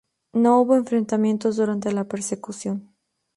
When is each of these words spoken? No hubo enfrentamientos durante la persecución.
No 0.33 0.59
hubo 0.59 0.75
enfrentamientos 0.77 1.57
durante 1.57 1.91
la 1.91 2.05
persecución. 2.05 2.89